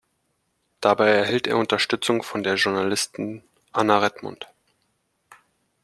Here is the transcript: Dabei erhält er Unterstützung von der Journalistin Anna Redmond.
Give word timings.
Dabei 0.79 1.09
erhält 1.11 1.45
er 1.45 1.57
Unterstützung 1.59 2.23
von 2.23 2.41
der 2.41 2.55
Journalistin 2.55 3.43
Anna 3.71 3.99
Redmond. 3.99 4.47